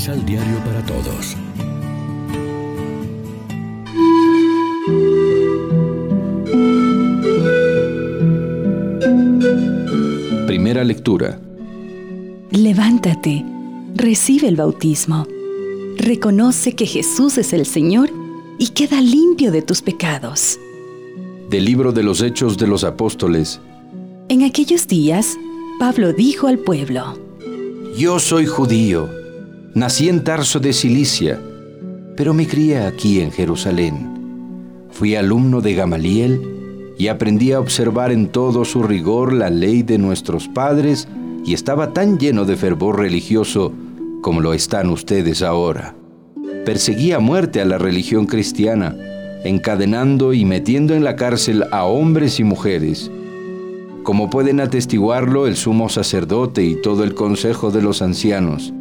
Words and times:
Misal 0.00 0.24
Diario 0.24 0.56
para 0.64 0.80
Todos. 0.86 1.36
Primera 10.46 10.84
lectura. 10.84 11.38
Levántate, 12.50 13.44
recibe 13.94 14.48
el 14.48 14.56
bautismo, 14.56 15.26
reconoce 15.98 16.74
que 16.74 16.86
Jesús 16.86 17.36
es 17.36 17.52
el 17.52 17.66
Señor 17.66 18.08
y 18.58 18.68
queda 18.68 19.02
limpio 19.02 19.52
de 19.52 19.60
tus 19.60 19.82
pecados. 19.82 20.58
Del 21.50 21.66
libro 21.66 21.92
de 21.92 22.04
los 22.04 22.22
Hechos 22.22 22.56
de 22.56 22.66
los 22.66 22.84
Apóstoles. 22.84 23.60
En 24.30 24.44
aquellos 24.44 24.88
días, 24.88 25.36
Pablo 25.78 26.14
dijo 26.14 26.46
al 26.46 26.58
pueblo, 26.58 27.18
Yo 27.98 28.18
soy 28.18 28.46
judío, 28.46 29.19
nací 29.74 30.08
en 30.08 30.24
Tarso 30.24 30.58
de 30.58 30.72
Cilicia, 30.72 31.40
pero 32.16 32.34
me 32.34 32.46
crié 32.46 32.78
aquí 32.78 33.20
en 33.20 33.30
Jerusalén. 33.30 34.08
Fui 34.90 35.14
alumno 35.14 35.60
de 35.60 35.74
Gamaliel 35.74 36.94
y 36.98 37.08
aprendí 37.08 37.52
a 37.52 37.60
observar 37.60 38.10
en 38.10 38.28
todo 38.28 38.64
su 38.64 38.82
rigor 38.82 39.32
la 39.32 39.48
ley 39.48 39.82
de 39.82 39.96
nuestros 39.96 40.48
padres 40.48 41.08
y 41.44 41.54
estaba 41.54 41.92
tan 41.92 42.18
lleno 42.18 42.44
de 42.44 42.56
fervor 42.56 42.98
religioso 42.98 43.72
como 44.22 44.40
lo 44.40 44.52
están 44.52 44.90
ustedes 44.90 45.40
ahora. 45.42 45.94
Perseguía 46.66 47.16
a 47.16 47.20
muerte 47.20 47.60
a 47.60 47.64
la 47.64 47.78
religión 47.78 48.26
cristiana, 48.26 48.96
encadenando 49.44 50.34
y 50.34 50.44
metiendo 50.44 50.94
en 50.94 51.04
la 51.04 51.16
cárcel 51.16 51.64
a 51.70 51.84
hombres 51.84 52.40
y 52.40 52.44
mujeres. 52.44 53.10
Como 54.02 54.28
pueden 54.28 54.60
atestiguarlo 54.60 55.46
el 55.46 55.56
sumo 55.56 55.88
sacerdote 55.88 56.64
y 56.64 56.74
todo 56.74 57.04
el 57.04 57.14
consejo 57.14 57.70
de 57.70 57.82
los 57.82 58.02
ancianos. 58.02 58.74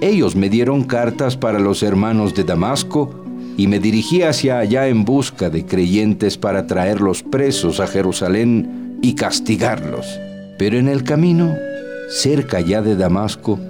Ellos 0.00 0.34
me 0.34 0.48
dieron 0.48 0.84
cartas 0.84 1.36
para 1.36 1.58
los 1.58 1.82
hermanos 1.82 2.34
de 2.34 2.44
Damasco 2.44 3.14
y 3.58 3.66
me 3.66 3.80
dirigí 3.80 4.22
hacia 4.22 4.58
allá 4.58 4.88
en 4.88 5.04
busca 5.04 5.50
de 5.50 5.66
creyentes 5.66 6.38
para 6.38 6.66
traerlos 6.66 7.22
presos 7.22 7.80
a 7.80 7.86
Jerusalén 7.86 8.98
y 9.02 9.14
castigarlos. 9.14 10.06
Pero 10.58 10.78
en 10.78 10.88
el 10.88 11.04
camino 11.04 11.54
cerca 12.08 12.60
ya 12.60 12.80
de 12.80 12.96
Damasco, 12.96 13.60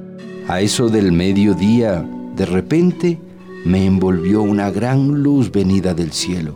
a 0.47 0.61
eso 0.61 0.89
del 0.89 1.11
mediodía, 1.11 2.09
de 2.37 2.47
repente 2.47 3.19
me 3.65 3.85
envolvió 3.85 4.43
una 4.43 4.71
gran 4.71 5.23
luz 5.23 5.51
venida 5.51 5.95
del 5.95 6.13
cielo. 6.13 6.55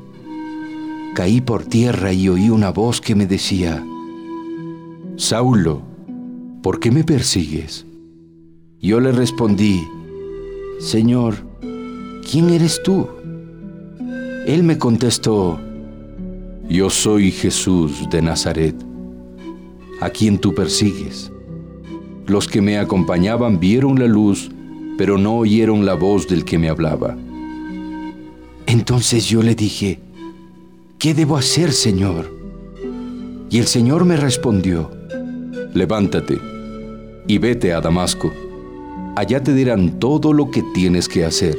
Caí 1.16 1.40
por 1.40 1.64
tierra 1.64 2.12
y 2.12 2.28
oí 2.28 2.48
una 2.48 2.70
voz 2.70 3.00
que 3.00 3.16
me 3.16 3.26
decía, 3.26 3.84
Saulo, 5.16 5.82
¿por 6.62 6.78
qué 6.78 6.92
me 6.92 7.02
persigues? 7.02 7.86
Yo 8.84 9.00
le 9.00 9.12
respondí, 9.12 9.88
Señor, 10.78 11.36
¿quién 12.30 12.50
eres 12.50 12.82
tú? 12.82 13.08
Él 14.46 14.62
me 14.62 14.76
contestó, 14.76 15.58
Yo 16.68 16.90
soy 16.90 17.30
Jesús 17.30 18.06
de 18.10 18.20
Nazaret, 18.20 18.76
a 20.02 20.10
quien 20.10 20.36
tú 20.36 20.54
persigues. 20.54 21.32
Los 22.26 22.46
que 22.46 22.60
me 22.60 22.76
acompañaban 22.76 23.58
vieron 23.58 23.98
la 23.98 24.06
luz, 24.06 24.50
pero 24.98 25.16
no 25.16 25.38
oyeron 25.38 25.86
la 25.86 25.94
voz 25.94 26.28
del 26.28 26.44
que 26.44 26.58
me 26.58 26.68
hablaba. 26.68 27.16
Entonces 28.66 29.26
yo 29.26 29.42
le 29.42 29.54
dije, 29.54 29.98
¿qué 30.98 31.14
debo 31.14 31.38
hacer, 31.38 31.72
Señor? 31.72 32.30
Y 33.48 33.60
el 33.60 33.66
Señor 33.66 34.04
me 34.04 34.18
respondió, 34.18 34.90
levántate 35.72 36.38
y 37.26 37.38
vete 37.38 37.72
a 37.72 37.80
Damasco. 37.80 38.30
Allá 39.16 39.42
te 39.42 39.54
dirán 39.54 40.00
todo 40.00 40.32
lo 40.32 40.50
que 40.50 40.62
tienes 40.74 41.08
que 41.08 41.24
hacer. 41.24 41.56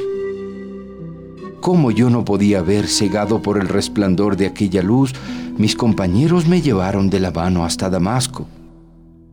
Como 1.62 1.90
yo 1.92 2.10
no 2.10 2.26
podía 2.26 2.62
ver 2.62 2.88
cegado 2.88 3.42
por 3.42 3.58
el 3.58 3.68
resplandor 3.68 4.36
de 4.36 4.48
aquella 4.48 4.84
luz, 4.84 5.14
mis 5.58 5.76
compañeros 5.76 6.48
me 6.48 6.62
llevaron 6.62 7.10
de 7.10 7.22
la 7.22 7.32
mano 7.32 7.64
hasta 7.64 7.90
Damasco. 7.90 8.46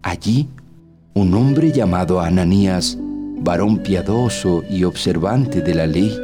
Allí 0.02 0.48
un 1.14 1.34
hombre 1.34 1.72
llamado 1.72 2.20
Ananías, 2.20 2.96
varón 3.40 3.78
piadoso 3.78 4.62
y 4.70 4.84
observante 4.84 5.60
de 5.60 5.74
la 5.74 5.86
ley, 5.86 6.16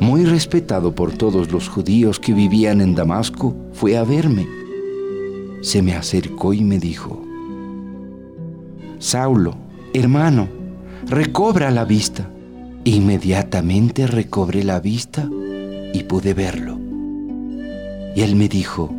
muy 0.00 0.24
respetado 0.24 0.94
por 0.94 1.12
todos 1.12 1.50
los 1.50 1.68
judíos 1.68 2.20
que 2.20 2.34
vivían 2.34 2.80
en 2.80 2.94
Damasco, 2.94 3.56
fue 3.72 3.96
a 3.96 4.04
verme. 4.04 4.46
Se 5.62 5.82
me 5.82 5.94
acercó 5.94 6.52
y 6.52 6.62
me 6.62 6.78
dijo, 6.78 7.24
Saulo, 8.98 9.54
hermano, 9.94 10.57
recobra 11.06 11.70
la 11.70 11.84
vista. 11.84 12.28
Inmediatamente 12.84 14.06
recobré 14.06 14.64
la 14.64 14.80
vista 14.80 15.28
y 15.92 16.02
pude 16.04 16.34
verlo. 16.34 16.78
Y 18.14 18.22
él 18.22 18.36
me 18.36 18.48
dijo, 18.48 18.92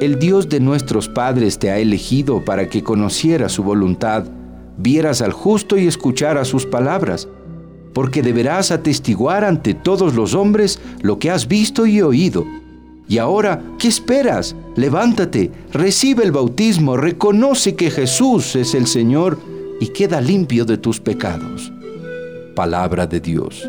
el 0.00 0.18
Dios 0.18 0.48
de 0.48 0.60
nuestros 0.60 1.08
padres 1.08 1.58
te 1.58 1.70
ha 1.70 1.78
elegido 1.78 2.44
para 2.44 2.68
que 2.68 2.82
conocieras 2.82 3.52
su 3.52 3.62
voluntad, 3.62 4.24
vieras 4.76 5.22
al 5.22 5.32
justo 5.32 5.78
y 5.78 5.86
escucharas 5.86 6.48
sus 6.48 6.66
palabras, 6.66 7.28
porque 7.92 8.22
deberás 8.22 8.72
atestiguar 8.72 9.44
ante 9.44 9.72
todos 9.72 10.14
los 10.14 10.34
hombres 10.34 10.80
lo 11.00 11.18
que 11.18 11.30
has 11.30 11.46
visto 11.46 11.86
y 11.86 12.02
oído. 12.02 12.44
Y 13.08 13.18
ahora, 13.18 13.62
¿qué 13.78 13.86
esperas? 13.86 14.56
Levántate, 14.76 15.52
recibe 15.72 16.24
el 16.24 16.32
bautismo, 16.32 16.96
reconoce 16.96 17.76
que 17.76 17.90
Jesús 17.90 18.56
es 18.56 18.74
el 18.74 18.86
Señor 18.86 19.38
y 19.84 19.88
queda 19.88 20.18
limpio 20.18 20.64
de 20.64 20.78
tus 20.78 20.98
pecados. 20.98 21.70
Palabra 22.54 23.06
de 23.06 23.20
Dios. 23.20 23.68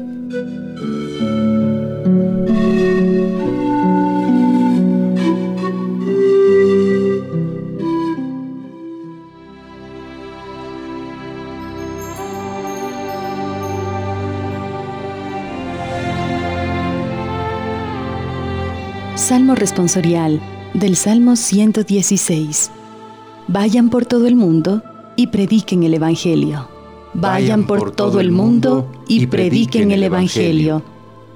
Salmo 19.15 19.55
responsorial 19.55 20.39
del 20.73 20.95
Salmo 20.95 21.35
116. 21.35 22.71
Vayan 23.49 23.89
por 23.89 24.05
todo 24.05 24.27
el 24.27 24.37
mundo 24.37 24.81
y 25.15 25.27
prediquen 25.27 25.83
el 25.83 25.93
Evangelio. 25.93 26.67
Vayan 27.13 27.65
por 27.65 27.91
todo 27.91 28.19
el 28.19 28.31
mundo 28.31 28.87
y 29.07 29.27
prediquen 29.27 29.91
el 29.91 30.03
Evangelio. 30.03 30.83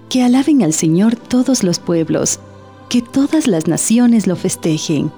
Que 0.10 0.24
alaben 0.24 0.64
al 0.64 0.74
Señor 0.74 1.16
todos 1.16 1.64
los 1.64 1.80
pueblos, 1.80 2.40
que 2.90 3.02
todas 3.02 3.48
las 3.48 3.68
naciones 3.68 4.28
lo 4.28 4.36
festejen. 4.36 5.12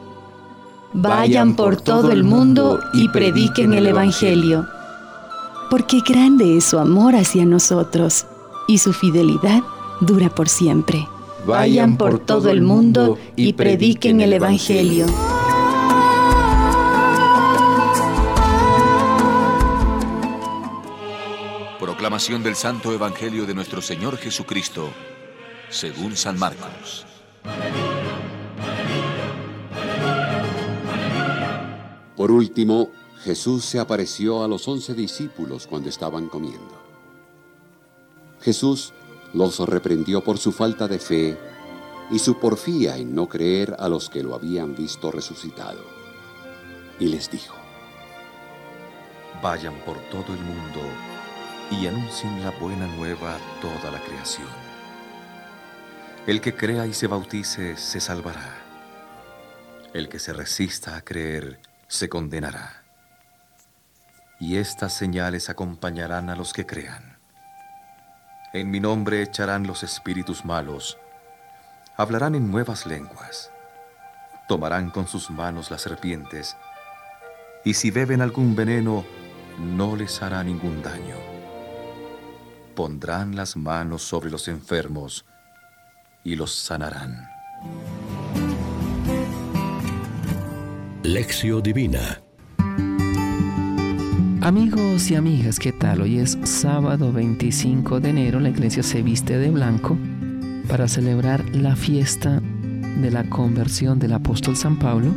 Vayan 0.93 1.55
por 1.55 1.77
todo 1.77 2.11
el 2.11 2.23
mundo 2.23 2.79
y 2.93 3.07
prediquen 3.09 3.73
el 3.73 3.87
Evangelio. 3.87 4.67
Porque 5.69 6.01
grande 6.05 6.57
es 6.57 6.65
su 6.65 6.77
amor 6.77 7.15
hacia 7.15 7.45
nosotros 7.45 8.25
y 8.67 8.77
su 8.77 8.91
fidelidad 8.91 9.63
dura 10.01 10.29
por 10.29 10.49
siempre. 10.49 11.07
Vayan 11.47 11.97
por 11.97 12.19
todo 12.19 12.49
el 12.49 12.61
mundo 12.61 13.17
y 13.35 13.53
prediquen 13.53 14.21
el 14.21 14.33
Evangelio. 14.33 15.05
Proclamación 22.01 22.41
del 22.41 22.55
Santo 22.55 22.91
Evangelio 22.93 23.45
de 23.45 23.53
nuestro 23.53 23.79
Señor 23.79 24.17
Jesucristo, 24.17 24.89
según 25.69 26.17
San 26.17 26.39
Marcos. 26.39 27.05
Por 32.17 32.31
último, 32.31 32.89
Jesús 33.23 33.63
se 33.65 33.77
apareció 33.77 34.43
a 34.43 34.47
los 34.47 34.67
once 34.67 34.95
discípulos 34.95 35.67
cuando 35.67 35.89
estaban 35.89 36.27
comiendo. 36.27 36.81
Jesús 38.41 38.93
los 39.35 39.59
reprendió 39.59 40.23
por 40.23 40.39
su 40.39 40.51
falta 40.51 40.87
de 40.87 40.97
fe 40.97 41.37
y 42.09 42.17
su 42.17 42.39
porfía 42.39 42.97
en 42.97 43.13
no 43.13 43.29
creer 43.29 43.75
a 43.77 43.87
los 43.87 44.09
que 44.09 44.23
lo 44.23 44.33
habían 44.33 44.75
visto 44.75 45.11
resucitado. 45.11 45.85
Y 46.99 47.09
les 47.09 47.29
dijo, 47.29 47.53
Vayan 49.43 49.75
por 49.85 49.99
todo 50.09 50.33
el 50.33 50.41
mundo 50.41 50.81
y 51.71 51.87
anuncien 51.87 52.43
la 52.43 52.51
buena 52.51 52.87
nueva 52.87 53.35
a 53.35 53.61
toda 53.61 53.91
la 53.91 53.99
creación. 53.99 54.47
El 56.27 56.41
que 56.41 56.55
crea 56.55 56.85
y 56.85 56.93
se 56.93 57.07
bautice 57.07 57.77
se 57.77 57.99
salvará. 57.99 58.57
El 59.93 60.09
que 60.09 60.19
se 60.19 60.33
resista 60.33 60.95
a 60.95 61.01
creer 61.01 61.59
se 61.87 62.09
condenará. 62.09 62.83
Y 64.39 64.57
estas 64.57 64.93
señales 64.93 65.49
acompañarán 65.49 66.29
a 66.29 66.35
los 66.35 66.53
que 66.53 66.65
crean 66.65 67.11
en 68.53 68.69
mi 68.69 68.81
nombre 68.81 69.21
echarán 69.21 69.65
los 69.65 69.81
espíritus 69.81 70.43
malos, 70.43 70.97
hablarán 71.95 72.35
en 72.35 72.51
nuevas 72.51 72.85
lenguas, 72.85 73.49
tomarán 74.49 74.89
con 74.89 75.07
sus 75.07 75.31
manos 75.31 75.71
las 75.71 75.81
serpientes, 75.81 76.57
y 77.63 77.75
si 77.75 77.91
beben 77.91 78.21
algún 78.21 78.53
veneno, 78.53 79.05
no 79.57 79.95
les 79.95 80.21
hará 80.21 80.43
ningún 80.43 80.81
daño. 80.81 81.30
Pondrán 82.75 83.35
las 83.35 83.55
manos 83.55 84.01
sobre 84.01 84.29
los 84.29 84.47
enfermos 84.47 85.25
y 86.23 86.35
los 86.35 86.53
sanarán. 86.53 87.27
Lección 91.03 91.61
Divina 91.63 92.21
Amigos 94.41 95.11
y 95.11 95.15
amigas, 95.15 95.59
¿qué 95.59 95.71
tal? 95.71 96.01
Hoy 96.01 96.17
es 96.17 96.37
sábado 96.43 97.11
25 97.11 97.99
de 97.99 98.09
enero, 98.09 98.39
la 98.39 98.49
iglesia 98.49 98.81
se 98.81 99.03
viste 99.03 99.37
de 99.37 99.51
blanco 99.51 99.95
para 100.67 100.87
celebrar 100.87 101.43
la 101.55 101.75
fiesta 101.75 102.41
de 102.41 103.11
la 103.11 103.23
conversión 103.25 103.99
del 103.99 104.13
apóstol 104.13 104.55
San 104.55 104.79
Pablo 104.79 105.13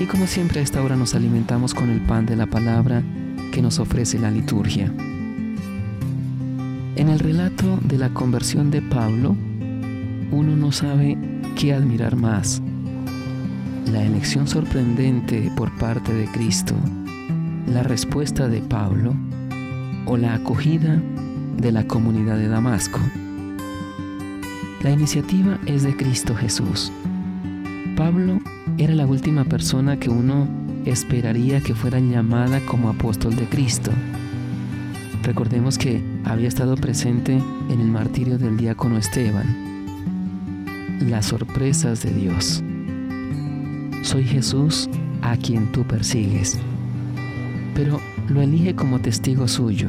y 0.00 0.06
como 0.06 0.26
siempre 0.26 0.58
a 0.58 0.62
esta 0.64 0.82
hora 0.82 0.96
nos 0.96 1.14
alimentamos 1.14 1.74
con 1.74 1.90
el 1.90 2.00
pan 2.00 2.26
de 2.26 2.34
la 2.34 2.46
palabra 2.46 3.04
que 3.52 3.62
nos 3.62 3.78
ofrece 3.78 4.18
la 4.18 4.32
liturgia. 4.32 4.92
En 7.00 7.08
el 7.08 7.18
relato 7.18 7.78
de 7.82 7.96
la 7.96 8.12
conversión 8.12 8.70
de 8.70 8.82
Pablo, 8.82 9.34
uno 10.32 10.54
no 10.54 10.70
sabe 10.70 11.16
qué 11.56 11.72
admirar 11.72 12.14
más. 12.14 12.60
La 13.90 14.04
elección 14.04 14.46
sorprendente 14.46 15.50
por 15.56 15.74
parte 15.78 16.12
de 16.12 16.26
Cristo 16.26 16.74
la 17.66 17.82
respuesta 17.82 18.48
de 18.48 18.60
Pablo 18.60 19.14
o 20.04 20.18
la 20.18 20.34
acogida 20.34 21.00
de 21.56 21.72
la 21.72 21.86
comunidad 21.86 22.36
de 22.36 22.48
Damasco. 22.48 23.00
La 24.82 24.90
iniciativa 24.90 25.58
es 25.64 25.84
de 25.84 25.96
Cristo 25.96 26.34
Jesús. 26.34 26.92
Pablo 27.96 28.40
era 28.76 28.94
la 28.94 29.06
última 29.06 29.46
persona 29.46 29.98
que 29.98 30.10
uno 30.10 30.46
esperaría 30.84 31.62
que 31.62 31.74
fuera 31.74 31.98
llamada 31.98 32.60
como 32.66 32.90
apóstol 32.90 33.36
de 33.36 33.46
Cristo. 33.46 33.90
Recordemos 35.22 35.78
que 35.78 36.09
había 36.24 36.48
estado 36.48 36.76
presente 36.76 37.32
en 37.68 37.80
el 37.80 37.88
martirio 37.88 38.38
del 38.38 38.56
diácono 38.56 38.98
Esteban. 38.98 39.46
Las 41.00 41.26
sorpresas 41.26 42.02
de 42.02 42.12
Dios. 42.12 42.62
Soy 44.02 44.24
Jesús 44.24 44.88
a 45.22 45.36
quien 45.36 45.70
tú 45.72 45.84
persigues 45.84 46.58
pero 47.80 47.98
lo 48.28 48.42
elige 48.42 48.74
como 48.74 49.00
testigo 49.00 49.48
suyo. 49.48 49.88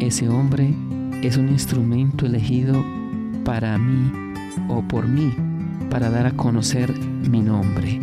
Ese 0.00 0.28
hombre 0.28 0.74
es 1.22 1.36
un 1.36 1.48
instrumento 1.48 2.26
elegido 2.26 2.84
para 3.44 3.78
mí 3.78 4.10
o 4.68 4.82
por 4.82 5.06
mí 5.06 5.32
para 5.88 6.10
dar 6.10 6.26
a 6.26 6.32
conocer 6.32 6.92
mi 6.98 7.42
nombre. 7.42 8.00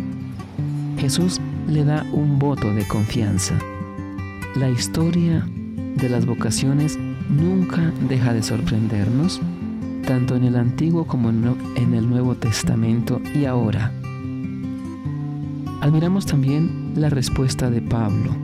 Jesús 0.98 1.38
le 1.68 1.84
da 1.84 2.02
un 2.12 2.38
voto 2.38 2.72
de 2.72 2.86
confianza. 2.88 3.58
La 4.54 4.70
historia 4.70 5.46
de 5.96 6.08
las 6.08 6.24
vocaciones 6.24 6.98
nunca 7.28 7.92
deja 8.08 8.32
de 8.32 8.42
sorprendernos, 8.42 9.40
tanto 10.06 10.36
en 10.36 10.44
el 10.44 10.56
Antiguo 10.56 11.06
como 11.06 11.30
en 11.30 11.94
el 11.94 12.08
Nuevo 12.08 12.34
Testamento 12.34 13.20
y 13.34 13.44
ahora. 13.44 13.92
Admiramos 15.80 16.26
también 16.26 16.92
la 16.96 17.08
respuesta 17.08 17.70
de 17.70 17.80
Pablo 17.80 18.34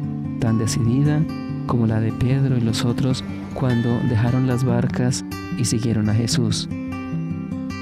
tan 0.44 0.58
decidida 0.58 1.22
como 1.66 1.86
la 1.86 2.00
de 2.00 2.12
Pedro 2.12 2.58
y 2.58 2.60
los 2.60 2.84
otros 2.84 3.24
cuando 3.54 3.98
dejaron 4.10 4.46
las 4.46 4.62
barcas 4.62 5.24
y 5.56 5.64
siguieron 5.64 6.10
a 6.10 6.14
Jesús. 6.14 6.68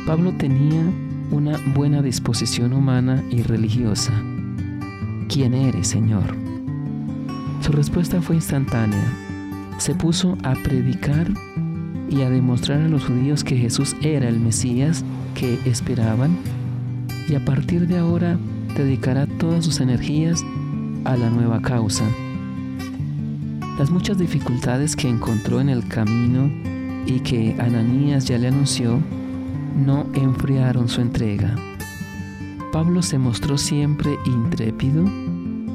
Pablo 0.07 0.33
tenía 0.39 0.85
una 1.31 1.59
buena 1.75 2.03
disposición 2.03 2.73
humana 2.73 3.23
y 3.31 3.43
religiosa. 3.43 4.13
¿Quién 5.29 5.55
eres, 5.55 5.89
Señor? 5.89 6.37
Su 7.63 7.73
respuesta 7.73 8.21
fue 8.21 8.37
instantánea. 8.37 9.32
Se 9.83 9.97
puso 9.97 10.39
a 10.45 10.55
predicar 10.55 11.27
y 12.09 12.23
a 12.23 12.31
demostrar 12.31 12.83
a 12.83 12.89
los 12.89 13.05
judíos 13.05 13.43
que 13.43 13.57
Jesús 13.57 13.97
era 14.01 14.29
el 14.29 14.39
Mesías 14.39 15.05
que 15.35 15.59
esperaban 15.65 16.39
y 17.29 17.35
a 17.35 17.45
partir 17.45 17.89
de 17.89 17.99
ahora 17.99 18.39
dedicará 18.77 19.27
todas 19.27 19.65
sus 19.65 19.81
energías 19.81 20.45
a 21.03 21.17
la 21.17 21.31
nueva 21.31 21.61
causa, 21.63 22.05
las 23.77 23.91
muchas 23.91 24.19
dificultades 24.19 24.95
que 24.95 25.09
encontró 25.09 25.61
en 25.61 25.69
el 25.69 25.85
camino 25.89 26.49
y 27.05 27.19
que 27.19 27.57
Ananías 27.59 28.27
ya 28.27 28.39
le 28.39 28.47
anunció 28.47 29.01
no 29.85 30.07
enfriaron 30.15 30.89
su 30.89 31.01
entrega. 31.01 31.57
Pablo 32.71 33.03
se 33.03 33.19
mostró 33.19 33.59
siempre 33.59 34.13
intrépido 34.27 35.03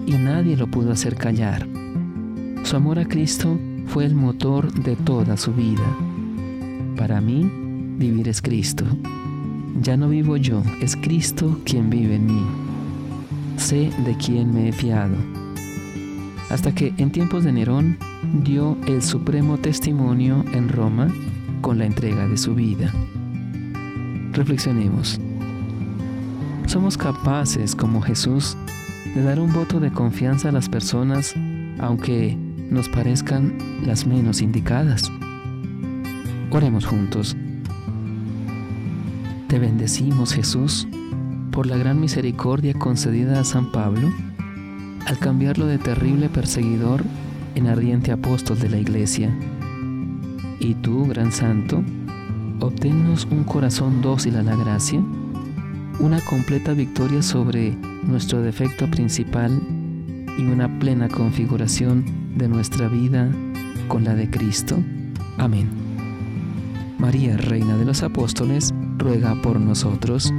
y 0.05 0.13
nadie 0.13 0.55
lo 0.55 0.67
pudo 0.67 0.93
hacer 0.93 1.17
callar. 1.17 1.67
Su 2.63 2.77
amor 2.77 2.99
a 2.99 3.05
Cristo 3.05 3.59
fue 3.87 4.05
el 4.05 4.15
motor 4.15 4.71
de 4.71 4.95
toda 4.95 5.37
su 5.37 5.53
vida. 5.53 5.85
Para 6.95 7.21
mí, 7.21 7.49
vivir 7.97 8.27
es 8.27 8.41
Cristo. 8.41 8.85
Ya 9.81 9.97
no 9.97 10.09
vivo 10.09 10.37
yo, 10.37 10.63
es 10.81 10.95
Cristo 10.95 11.59
quien 11.65 11.89
vive 11.89 12.15
en 12.15 12.25
mí. 12.25 12.43
Sé 13.57 13.91
de 14.05 14.15
quién 14.17 14.53
me 14.53 14.69
he 14.69 14.71
fiado 14.71 15.15
hasta 16.49 16.73
que 16.73 16.93
en 16.97 17.11
tiempos 17.11 17.43
de 17.43 17.51
Nerón 17.51 17.97
dio 18.43 18.77
el 18.87 19.01
supremo 19.01 19.57
testimonio 19.57 20.45
en 20.53 20.69
Roma 20.69 21.07
con 21.61 21.77
la 21.77 21.85
entrega 21.85 22.27
de 22.27 22.37
su 22.37 22.55
vida. 22.55 22.91
Reflexionemos. 24.31 25.19
¿Somos 26.67 26.97
capaces, 26.97 27.75
como 27.75 28.01
Jesús, 28.01 28.57
de 29.15 29.23
dar 29.23 29.39
un 29.39 29.51
voto 29.53 29.79
de 29.79 29.91
confianza 29.91 30.49
a 30.49 30.51
las 30.51 30.69
personas 30.69 31.33
aunque 31.79 32.37
nos 32.69 32.89
parezcan 32.89 33.57
las 33.85 34.05
menos 34.05 34.41
indicadas? 34.41 35.11
Oremos 36.51 36.85
juntos. 36.85 37.35
Te 39.47 39.59
bendecimos, 39.59 40.33
Jesús, 40.33 40.87
por 41.51 41.67
la 41.67 41.77
gran 41.77 41.99
misericordia 41.99 42.73
concedida 42.73 43.39
a 43.39 43.43
San 43.43 43.71
Pablo 43.71 44.11
al 45.05 45.17
cambiarlo 45.19 45.65
de 45.65 45.77
terrible 45.77 46.29
perseguidor 46.29 47.03
en 47.55 47.67
ardiente 47.67 48.11
apóstol 48.11 48.59
de 48.59 48.69
la 48.69 48.77
iglesia. 48.77 49.33
Y 50.59 50.75
tú, 50.75 51.05
gran 51.07 51.31
santo, 51.31 51.83
obténnos 52.59 53.25
un 53.31 53.43
corazón 53.43 54.01
dócil 54.01 54.35
a 54.35 54.43
la 54.43 54.55
gracia, 54.55 55.01
una 55.99 56.19
completa 56.21 56.73
victoria 56.73 57.21
sobre 57.21 57.71
nuestro 58.03 58.41
defecto 58.41 58.89
principal 58.91 59.61
y 60.37 60.43
una 60.43 60.79
plena 60.79 61.07
configuración 61.07 62.03
de 62.37 62.47
nuestra 62.47 62.87
vida 62.87 63.29
con 63.87 64.03
la 64.03 64.15
de 64.15 64.29
Cristo. 64.29 64.77
Amén. 65.37 65.69
María, 66.97 67.37
Reina 67.37 67.77
de 67.77 67.85
los 67.85 68.03
Apóstoles, 68.03 68.73
ruega 68.97 69.35
por 69.41 69.59
nosotros. 69.59 70.31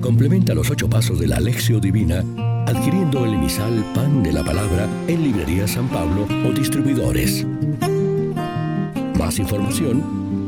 Complementa 0.00 0.54
los 0.54 0.70
ocho 0.70 0.88
pasos 0.88 1.18
de 1.18 1.26
la 1.26 1.36
Alexio 1.36 1.78
Divina 1.78 2.24
adquiriendo 2.66 3.24
el 3.24 3.34
emisal 3.34 3.84
Pan 3.94 4.22
de 4.22 4.32
la 4.32 4.44
Palabra 4.44 4.88
en 5.06 5.22
Librería 5.22 5.68
San 5.68 5.88
Pablo 5.88 6.26
o 6.46 6.52
distribuidores. 6.52 7.46
Más 9.18 9.38
información 9.38 10.15